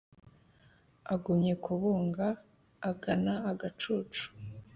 [1.13, 2.27] Agumya kubunga
[2.89, 4.25] agana agacucu